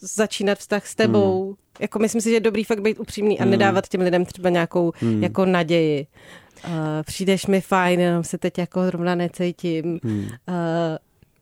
[0.02, 1.46] začínat vztah s tebou.
[1.46, 1.56] Hmm.
[1.80, 3.52] Jako myslím si, že je dobrý fakt být upřímný a hmm.
[3.52, 5.24] nedávat těm lidem třeba nějakou hmm.
[5.24, 6.08] jako naději.
[6.66, 6.72] Uh,
[7.06, 10.00] přijdeš mi fajn, jenom se teď jako zrovna necítím.
[10.04, 10.20] Hmm.
[10.20, 10.28] Uh,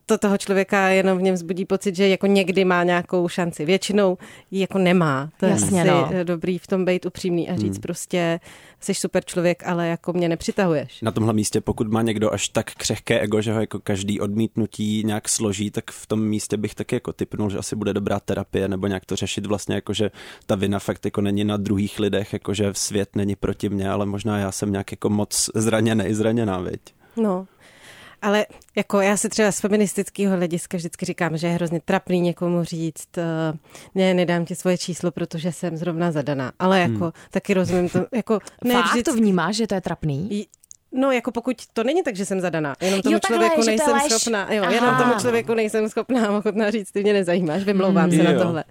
[0.10, 3.66] to toho člověka jenom v něm zbudí pocit, že jako někdy má nějakou šanci.
[3.66, 4.18] Většinou
[4.52, 5.30] ji jako nemá.
[5.40, 6.10] To Jasně, je no.
[6.24, 7.82] dobrý v tom být upřímný a říct hmm.
[7.82, 8.40] prostě,
[8.80, 11.02] jsi super člověk, ale jako mě nepřitahuješ.
[11.02, 15.04] Na tomhle místě, pokud má někdo až tak křehké ego, že ho jako každý odmítnutí
[15.06, 18.68] nějak složí, tak v tom místě bych taky jako typnul, že asi bude dobrá terapie
[18.68, 20.12] nebo nějak to řešit vlastně jako, že
[20.46, 24.06] ta vina fakt jako není na druhých lidech, jako že svět není proti mně, ale
[24.06, 26.82] možná já jsem nějak jako moc zraněný, zraněná, viď?
[27.18, 27.48] No,
[28.22, 32.64] ale jako já si třeba z feministického hlediska vždycky říkám, že je hrozně trapný někomu
[32.64, 33.58] říct, uh,
[33.96, 36.52] ne, nedám ti svoje číslo, protože jsem zrovna zadaná.
[36.60, 37.12] Ale jako hmm.
[37.32, 38.06] taky rozumím to.
[38.12, 39.12] Jako, ne, Fakt vždycky...
[39.12, 40.48] to vnímáš, že to je trapný?
[40.92, 44.10] No, jako pokud to není tak, že jsem zadaná, jenom tomu jo, člověku takhle, nejsem
[44.10, 44.72] schopná, jo, Aha.
[44.72, 48.20] jenom tomu člověku nejsem schopná ochotná říct, ty mě nezajímáš, vymlouvám hmm.
[48.20, 48.34] se jo.
[48.34, 48.64] na tohle.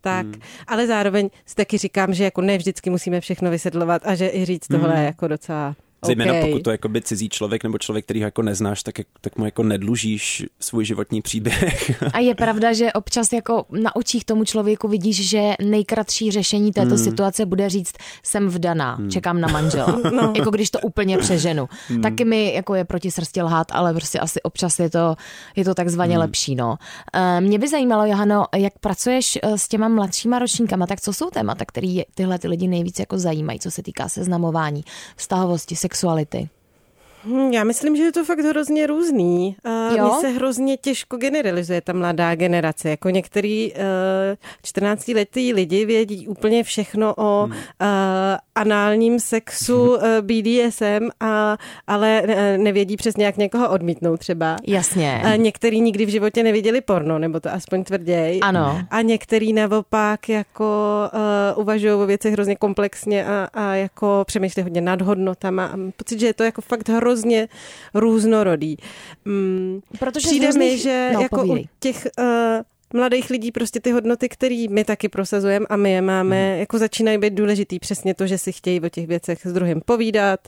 [0.00, 0.40] Tak, hmm.
[0.66, 4.44] ale zároveň si taky říkám, že jako ne vždycky musíme všechno vysvětlovat a že i
[4.44, 4.98] říct tohle hmm.
[4.98, 6.50] je jako docela Zejména okay.
[6.50, 9.44] pokud to jako by cizí člověk nebo člověk, který ho jako neznáš, tak, tak mu
[9.44, 12.02] jako nedlužíš svůj životní příběh.
[12.12, 16.94] A je pravda, že občas jako na očích tomu člověku vidíš, že nejkratší řešení této
[16.94, 17.04] hmm.
[17.04, 19.10] situace bude říct, jsem vdaná, hmm.
[19.10, 20.00] čekám na manžela.
[20.14, 20.32] no.
[20.36, 21.68] Jako když to úplně přeženu.
[21.88, 22.02] Hmm.
[22.02, 25.16] Taky mi jako je proti srsti lhát, ale prostě asi občas je to,
[25.56, 26.20] je to takzvaně hmm.
[26.20, 26.54] lepší.
[26.54, 26.76] No.
[27.14, 31.30] Eh, mě by zajímalo, Johano, jak pracuješ eh, s těma mladšíma ročníkama, tak co jsou
[31.30, 34.84] témata, které tyhle ty lidi nejvíc jako zajímají, co se týká seznamování,
[35.16, 36.48] vztahovosti, sexuality?
[37.24, 39.56] Hm, já myslím, že je to fakt hrozně různý.
[39.90, 42.90] Mně se hrozně těžko generalizuje ta mladá generace.
[42.90, 47.52] Jako některý uh, eh, 14-letý lidi vědí úplně všechno o uh,
[48.54, 51.56] análním sexu uh, eh, BDSM, a,
[51.86, 52.22] ale
[52.56, 54.56] nevědí přesně, jak někoho odmítnout třeba.
[54.66, 55.22] Jasně.
[55.24, 58.40] Uh, některý nikdy v životě neviděli porno, nebo to aspoň tvrději.
[58.40, 58.82] Ano.
[58.90, 61.04] A některý naopak jako
[61.54, 65.66] uh, uvažují o věcech hrozně komplexně a, a jako přemýšlí hodně nad hodnotama.
[65.66, 67.48] A pocit, že je to jako fakt hrozně hrozně
[67.94, 68.76] různorodý.
[69.24, 70.72] Mm, Protože přijde různých...
[70.72, 71.64] mi, že no, jako povídej.
[71.64, 72.24] u těch uh,
[72.94, 76.60] mladých lidí prostě ty hodnoty, které my taky prosazujeme a my je máme, mm.
[76.60, 80.40] jako začínají být důležitý přesně to, že si chtějí o těch věcech s druhým povídat,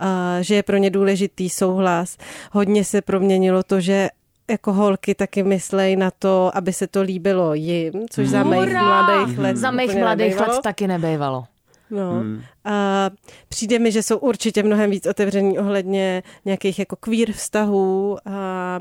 [0.00, 0.06] uh,
[0.40, 2.16] že je pro ně důležitý souhlas.
[2.52, 4.08] Hodně se proměnilo to, že
[4.50, 8.42] jako holky taky myslej na to, aby se to líbilo jim, což Hurá!
[8.42, 11.44] za mých mladých let Za mých mladých let taky nebejvalo.
[11.90, 12.10] No.
[12.12, 12.42] Hmm.
[12.64, 13.10] A
[13.48, 18.78] přijde mi, že jsou určitě mnohem víc otevření ohledně nějakých jako queer vztahů a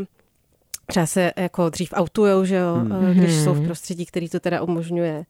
[0.88, 3.14] třeba se jako dřív autujou, že jo, hmm.
[3.14, 3.66] když jsou v hmm.
[3.66, 5.26] prostředí, který to teda umožňuje.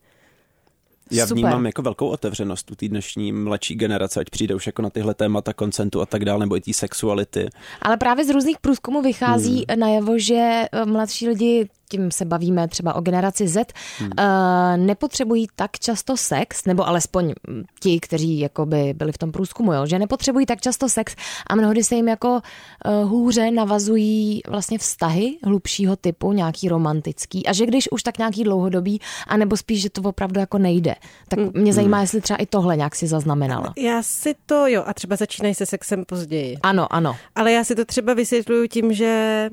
[1.12, 1.44] Já Super.
[1.44, 5.14] vnímám jako velkou otevřenost u té dnešní mladší generace, ať přijde už jako na tyhle
[5.14, 7.50] témata koncentu a tak dále, nebo i té sexuality.
[7.82, 9.80] Ale právě z různých průzkumů vychází hmm.
[9.80, 14.10] najevo, že mladší lidi, tím se bavíme třeba o generaci Z, hmm.
[14.20, 19.74] uh, nepotřebují tak často sex, nebo alespoň mm, ti, kteří jakoby byli v tom průzkumu,
[19.74, 21.16] jo, že nepotřebují tak často sex
[21.48, 27.54] a mnohdy se jim jako uh, hůře navazují vlastně vztahy hlubšího typu, nějaký romantický a
[27.54, 30.96] že když už tak nějaký dlouhodobý, anebo spíš, že to opravdu jako nejde.
[31.28, 33.74] Tak mě zajímá, jestli třeba i tohle nějak si zaznamenala.
[33.78, 36.58] Já si to, jo, a třeba začínají se sexem později.
[36.64, 37.16] Ano, ano.
[37.36, 39.50] Ale já si to třeba vysvětluju tím, že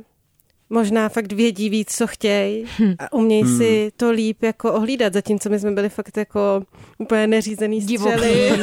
[0.70, 2.64] možná fakt vědí víc, co chtějí
[2.98, 3.58] a umějí hmm.
[3.58, 6.62] si to líp jako ohlídat, zatímco my jsme byli fakt jako
[6.98, 8.50] úplně neřízený střely.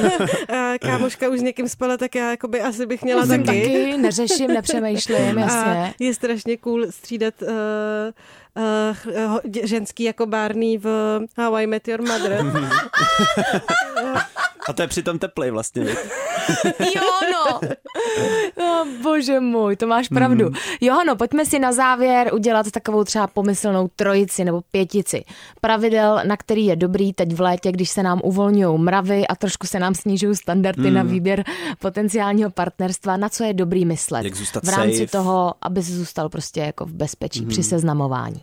[0.50, 3.62] a kámoška už s někým spala, tak já jako by asi bych měla Jsem taky.
[3.62, 5.94] taky, neřeším, nepřemýšlím, A jasně.
[6.00, 7.48] je strašně cool střídat uh,
[8.56, 12.46] uh, ženský jako Barney v How I Met Your Mother.
[14.70, 15.86] A to je přitom teplej vlastně.
[16.80, 17.02] Jo,
[17.34, 17.60] no.
[18.60, 18.86] no.
[19.04, 20.46] bože můj, to máš pravdu.
[20.46, 20.56] Hmm.
[20.82, 25.24] Jo, no, pojďme si na závěr udělat takovou třeba pomyslnou trojici nebo pětici.
[25.62, 29.68] Pravidel, na který je dobrý teď v létě, když se nám uvolňují mravy a trošku
[29.68, 30.94] se nám snižují standardy Hmm.
[30.94, 31.44] na výběr
[31.80, 34.24] potenciálního partnerstva, na co je dobrý myslet.
[34.26, 35.12] Jak zůstat v rámci safe.
[35.12, 37.50] toho, aby se zůstal prostě jako v bezpečí Hmm.
[37.50, 38.42] při seznamování.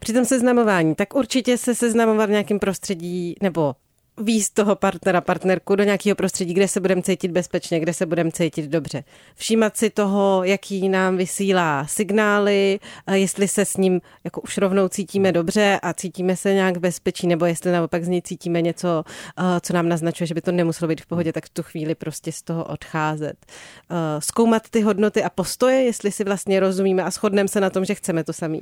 [0.00, 3.74] Při tom seznamování, tak určitě se seznamovat v nějakém prostředí nebo
[4.20, 8.32] víc toho partnera, partnerku do nějakého prostředí, kde se budeme cítit bezpečně, kde se budeme
[8.32, 9.04] cítit dobře.
[9.34, 14.88] Všímat si toho, jaký nám vysílá signály, a jestli se s ním jako už rovnou
[14.88, 19.04] cítíme dobře a cítíme se nějak bezpečí, nebo jestli naopak z něj cítíme něco,
[19.38, 21.94] eh, co nám naznačuje, že by to nemuselo být v pohodě, tak v tu chvíli
[21.94, 23.46] prostě z toho odcházet.
[23.46, 27.84] Eh, Zkoumat ty hodnoty a postoje, jestli si vlastně rozumíme a shodneme se na tom,
[27.84, 28.60] že chceme to samý.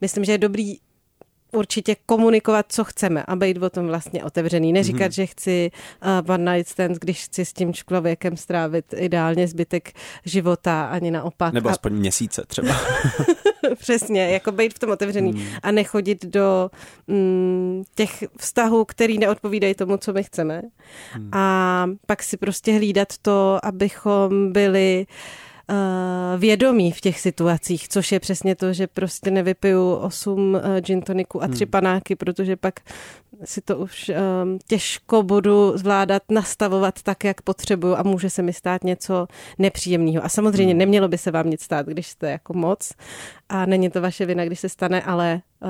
[0.00, 0.76] Myslím, že je dobrý
[1.54, 4.72] určitě komunikovat, co chceme a být o tom vlastně otevřený.
[4.72, 5.14] Neříkat, mm-hmm.
[5.14, 5.70] že chci
[6.24, 9.92] uh, one night stand, když chci s tím člověkem strávit ideálně zbytek
[10.24, 11.54] života, ani naopak.
[11.54, 12.74] Nebo a, aspoň měsíce třeba.
[13.78, 15.46] přesně, jako být v tom otevřený mm.
[15.62, 16.70] a nechodit do
[17.06, 20.62] mm, těch vztahů, který neodpovídají tomu, co my chceme.
[21.18, 21.30] Mm.
[21.32, 25.14] A pak si prostě hlídat to, abychom byli uh,
[26.36, 31.42] vědomí v těch situacích, což je přesně to, že prostě nevypiju 8 uh, gin toniků
[31.42, 31.70] a tři hmm.
[31.70, 32.74] panáky, protože pak
[33.44, 38.52] si to už um, těžko budu zvládat nastavovat tak, jak potřebuju a může se mi
[38.52, 39.26] stát něco
[39.58, 40.24] nepříjemného.
[40.24, 40.78] A samozřejmě hmm.
[40.78, 42.92] nemělo by se vám nic stát, když jste jako moc
[43.48, 45.68] a není to vaše vina, když se stane, ale uh,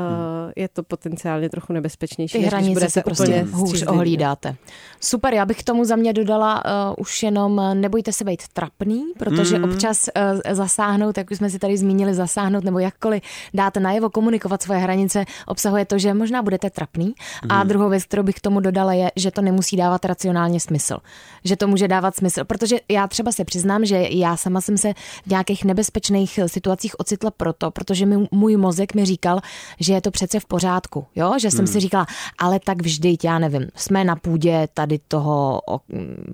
[0.56, 4.56] je to potenciálně trochu nebezpečnější, Ty než hranice budete si prostě úplně hůř ohlídáte.
[5.00, 8.42] Super, já bych k tomu za mě dodala uh, už jenom uh, nebojte se být
[8.52, 9.64] trapný, protože mm.
[9.64, 10.08] občas
[10.44, 13.22] uh, zasáhnout, jak už jsme si tady zmínili, zasáhnout nebo jakkoliv
[13.54, 17.06] dáte najevo komunikovat svoje hranice, obsahuje to, že možná budete trapný.
[17.06, 17.52] Mm.
[17.52, 20.96] A druhou věc, kterou bych k tomu dodala, je, že to nemusí dávat racionálně smysl.
[21.44, 24.92] Že to může dávat smysl, protože já třeba se přiznám, že já sama jsem se
[25.26, 29.40] v nějakých nebezpečných situacích ocitla proto, protože mi, můj mozek mi říkal,
[29.80, 31.32] že je to přece v pořádku, jo?
[31.40, 31.66] že jsem hmm.
[31.66, 32.06] si říkala,
[32.38, 35.60] ale tak vždyť, já nevím, jsme na půdě tady toho,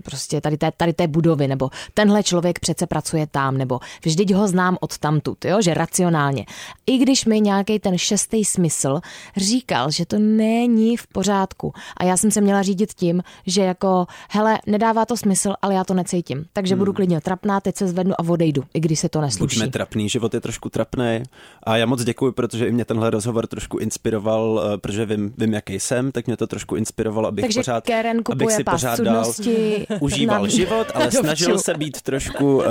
[0.04, 4.48] prostě tady té, tady té budovy, nebo tenhle člověk přece pracuje tam, nebo vždyť ho
[4.48, 5.62] znám od tamtud, jo?
[5.62, 6.46] že racionálně.
[6.86, 9.00] I když mi nějaký ten šestý smysl
[9.36, 14.06] říkal, že to není v pořádku a já jsem se měla řídit tím, že jako,
[14.30, 16.78] hele, nedává to smysl, ale já to necítím, takže hmm.
[16.78, 19.56] budu klidně trapná, teď se zvednu a odejdu, i když se to nesluší.
[19.56, 21.22] Buďme trapný, život je trošku trapný.
[21.62, 25.54] A já moc děkuji, protože i mě tenhle rozhovor trošku inspiroval, eh, protože vím, vím
[25.54, 29.24] jaký jsem, tak mě to trošku inspirovalo, abych Takže pořád, Karen abych si pořád dál
[29.24, 32.64] cudnosti užíval na- život, ale snažil se být trošku uh,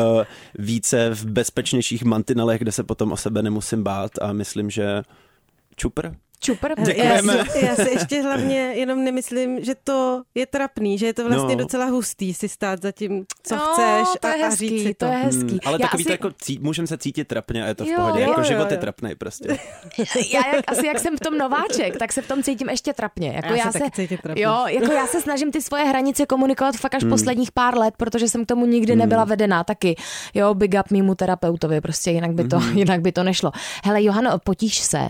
[0.58, 5.04] více v bezpečnějších mantinelech, kde se potom o sebe nemusím bát a myslím, že
[5.76, 6.10] čupr.
[6.42, 6.82] Čupr.
[6.82, 7.38] Děkujeme.
[7.38, 11.30] Já si, já si ještě hlavně jenom nemyslím, že to je trapný, že je to
[11.30, 11.64] vlastně No.
[11.64, 14.84] docela hustý si stát za tím, co no, chceš to je a, a hezký, říct
[14.84, 15.06] si to.
[15.06, 15.42] to je hezký.
[15.50, 17.86] Hmm, ale Já takový to asi- jako cí, můžeme se cítit trapně a je to
[17.86, 18.22] v Jo, pohodě.
[18.24, 18.68] jo, jako jo, život jo.
[18.72, 19.48] je trapný prostě.
[20.34, 23.32] já jak, asi jak jsem v tom nováček, tak se v tom cítím ještě trapně.
[23.36, 24.44] Jako Já já, se taky cítím trapně.
[24.44, 27.12] Jo, jako já se snažím ty svoje hranice komunikovat fakt až Hmm.
[27.12, 29.96] posledních pár let, protože jsem k tomu nikdy nebyla vedená taky.
[30.34, 32.78] Jo, big up mýmu terapeutovi, prostě jinak by to, Hmm.
[32.78, 33.52] jinak by to nešlo.
[33.86, 35.08] Hele, Johano, potíš se.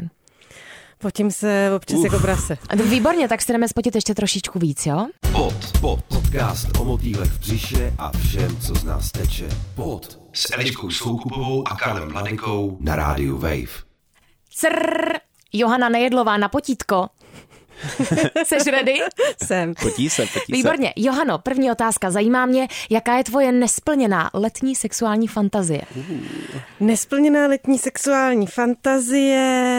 [1.02, 2.04] Potím se občas Uf.
[2.04, 2.58] jako prase.
[2.70, 5.08] A to Výborně, tak si jdeme spotit ještě trošičku víc, jo?
[5.32, 9.50] Pod, pod, podcast o motýlech v břiše a všem, co z nás teče.
[9.76, 13.84] Pod s Eliškou Soukupovou a Karlem Mladenkou na rádiu Wave.
[14.56, 15.14] Crrr,
[15.54, 17.08] Johana Nejedlová na potítko.
[18.44, 18.94] Seš ready?
[19.46, 19.74] Jsem.
[19.74, 20.52] Potí se, potí se.
[20.52, 20.94] Výborně.
[20.96, 22.12] Johano, první otázka.
[22.12, 25.82] Zajímá mě, jaká je tvoje nesplněná letní sexuální fantazie?
[26.80, 29.79] Nesplněná letní sexuální fantazie.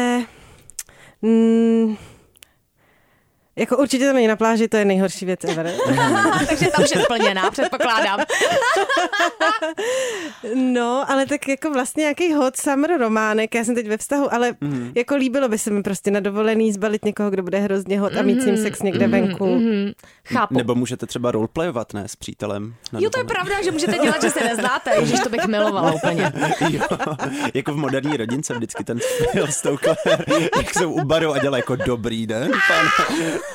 [1.23, 1.97] Mm,
[3.61, 5.73] Jako určitě tam není na pláži, to je nejhorší věc ever.
[6.49, 8.21] Takže tam už je splněná, předpokládám.
[10.55, 14.53] no, ale tak jako vlastně nějaký hot summer románek, já jsem teď ve vztahu, ale
[14.61, 14.93] mm.
[14.95, 18.23] jako líbilo by se mi prostě na dovolený zbalit někoho, kdo bude hrozně hot a
[18.23, 19.13] mít s ním sex někde mm.
[19.13, 19.47] venku.
[19.47, 19.91] Mm.
[20.25, 20.55] Chápu.
[20.55, 22.75] Nebo můžete třeba roleplayovat, ne, s přítelem.
[22.99, 26.33] Jo, to je pravda, že můžete dělat, že se neznáte, Ježíš, to bych milovala úplně.
[26.71, 26.83] jo,
[27.55, 28.99] jako v moderní rodince vždycky ten
[29.63, 29.79] tou
[30.57, 33.50] jak jsou u baru a dělají jako dobrý den, pane.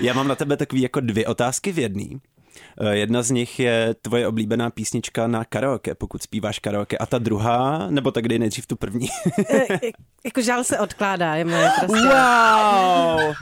[0.00, 2.20] Já mám na tebe takový jako dvě otázky v jedný.
[2.80, 6.98] Eh, jedna z nich je tvoje oblíbená písnička na karaoke, pokud zpíváš karaoke.
[6.98, 9.08] A ta druhá, nebo tak dej nejdřív tu první.
[9.54, 9.66] Eh,
[10.24, 12.08] jako žál se odkládá, je moje prostě.
[12.08, 13.34] Wow!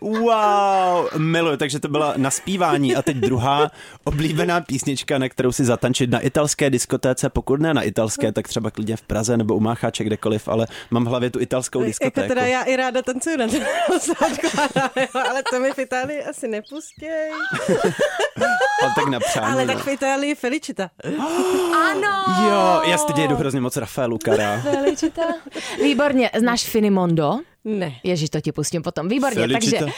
[0.00, 3.70] Wow, miluji, takže to byla naspívání a teď druhá
[4.04, 8.70] oblíbená písnička, na kterou si zatančit na italské diskotéce, pokud ne na italské, tak třeba
[8.70, 12.20] klidně v Praze nebo u Mácháče, kdekoliv, ale mám v hlavě tu italskou diskotéku.
[12.20, 13.56] Jako teda já i ráda tancuju na to,
[15.30, 17.30] ale to mi v Itálii asi nepustěj.
[18.82, 20.90] ale tak na přání, Ale tak v Itálii Felicita.
[21.90, 22.24] ano!
[22.48, 24.60] Jo, já teď jedu hrozně moc Rafaelu Kara.
[24.60, 25.22] Felicita.
[25.82, 27.38] Výborně, znáš Finimondo?
[27.64, 27.92] Ne.
[28.02, 29.08] Ježíš, to ti pustím potom.
[29.08, 29.78] Výborně, Felicita.
[29.78, 29.92] takže,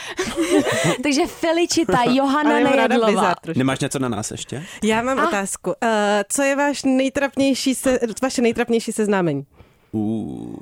[1.02, 3.34] takže Felicita, Johana Nejedlová.
[3.56, 4.64] Nemáš něco na nás ještě?
[4.82, 5.28] Já mám A?
[5.28, 5.70] otázku.
[5.70, 5.88] Uh,
[6.28, 9.46] co je váš nejtrapnější se, vaše nejtrapnější seznámení?
[9.92, 10.54] Uh,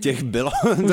[0.00, 0.50] těch bylo.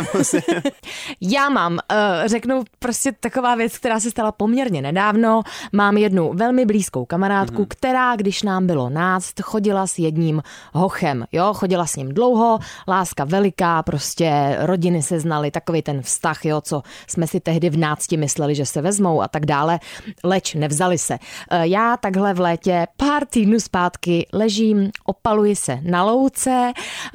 [1.22, 1.78] Já mám, uh,
[2.26, 5.42] řeknu prostě taková věc, která se stala poměrně nedávno.
[5.72, 7.68] Mám jednu velmi blízkou kamarádku, mm-hmm.
[7.70, 10.42] která, když nám bylo náct, chodila s jedním
[10.74, 11.26] hochem.
[11.32, 16.62] Jo, chodila s ním dlouho, láska veliká, prostě rodiny se znaly, takový ten vztah, jo,
[16.62, 19.80] co jsme si tehdy v nácti mysleli, že se vezmou a tak dále,
[20.24, 21.14] leč nevzali se.
[21.14, 26.72] Uh, já takhle v létě pár týdnů zpátky ležím, opaluji se na louce,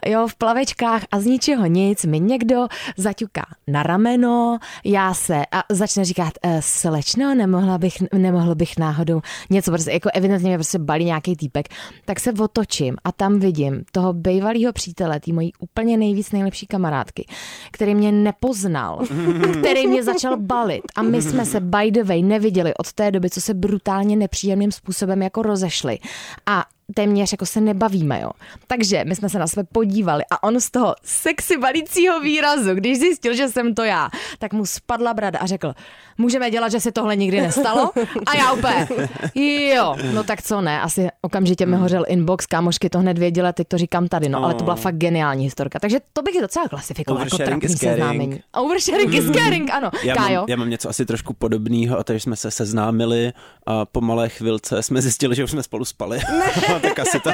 [0.06, 5.62] jo, v plavečkách a z ničeho nic mi někdo zaťuká na rameno, já se a
[5.70, 9.20] začne říkat, e, slečno, nemohla bych, nemohl bych náhodou
[9.50, 11.68] něco, prostě jako evidentně mě prostě balí nějaký týpek,
[12.04, 17.26] tak se otočím a tam vidím toho bývalého přítele, tý mojí úplně nejvíc nejlepší kamarádky,
[17.70, 19.00] který mě nepoznal,
[19.58, 20.82] který mě začal balit.
[20.96, 24.72] A my jsme se by the way neviděli od té doby, co se brutálně nepříjemným
[24.72, 25.98] způsobem jako rozešli.
[26.46, 28.30] A téměř jako se nebavíme, jo.
[28.66, 32.98] Takže my jsme se na sebe podívali a on z toho sexy balícího výrazu, když
[32.98, 35.74] zjistil, že jsem to já, tak mu spadla brada a řekl,
[36.18, 37.90] můžeme dělat, že se tohle nikdy nestalo?
[38.26, 38.88] A já úplně,
[39.74, 43.68] jo, no tak co ne, asi okamžitě mi hořel inbox, kámošky to hned věděla, teď
[43.68, 44.80] to říkám tady, no, ale to byla oh.
[44.80, 45.78] fakt geniální historka.
[45.78, 48.40] Takže to bych docela klasifikoval jako trapný seznámení.
[48.54, 49.90] Oversharing is caring, ano.
[50.02, 50.40] Já Kájo?
[50.40, 53.32] Mám, já mám něco asi trošku podobného, a takže jsme se seznámili
[53.66, 56.20] a po malé chvilce jsme zjistili, že už jsme spolu spali.
[56.80, 57.30] tak asi to.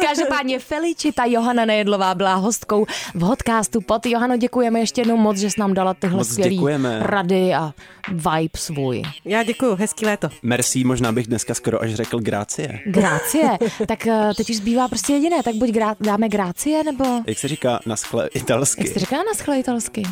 [0.00, 4.06] Každopádně Felicita Johana Nejedlová byla hostkou v podcastu pod.
[4.06, 7.72] Johano, děkujeme ještě jednou moc, že jsi nám dala tyhle skvělé rady a
[8.08, 9.02] vibe svůj.
[9.24, 10.28] Já děkuji, hezký léto.
[10.42, 12.80] Merci, možná bych dneska skoro až řekl grácie.
[12.86, 13.58] Grácie?
[13.86, 17.04] tak eh, teď už zbývá prostě jediné, tak buď grá, dáme grácie, nebo...
[17.26, 18.84] Jak se říká na schle italsky?
[18.84, 20.02] Jak se říká na schle italsky?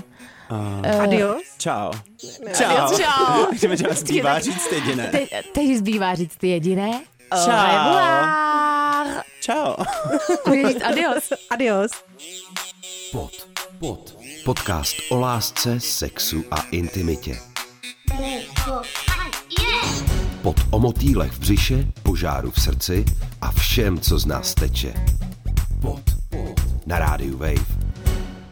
[0.51, 1.43] Uh, Adios.
[1.59, 1.91] Čau.
[2.57, 2.65] Čau.
[2.65, 3.47] Adios, čau.
[3.53, 5.07] Můžeme, že zbývá říct jediné.
[5.07, 7.01] Te, teď zbývá říct jediné.
[7.45, 7.97] Čau.
[9.41, 9.75] Čau.
[10.47, 11.33] Můžeš říct adios.
[11.51, 11.91] Adios.
[13.13, 13.31] Pod,
[13.79, 14.17] pod.
[14.45, 17.39] Podcast o lásce, sexu a intimitě.
[20.43, 23.05] Pod o motýlech v břiše, požáru v srdci
[23.41, 24.95] a všem, co z nás teče.
[25.81, 26.61] Pod, pod.
[26.87, 27.86] Na rádiu Wave.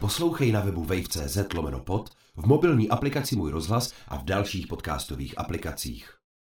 [0.05, 5.37] Poslouchej na webu wave.cz lomeno pod, v mobilní aplikaci Můj rozhlas a v dalších podcastových
[5.37, 6.14] aplikacích.